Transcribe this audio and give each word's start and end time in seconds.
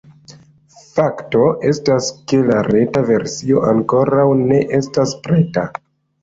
Fakto 0.93 1.43
estas, 1.71 2.07
ke 2.33 2.39
la 2.47 2.55
reta 2.69 3.03
versio 3.11 3.61
ankoraŭ 3.73 4.25
ne 4.41 4.63
estas 4.79 5.15
preta. 5.29 5.69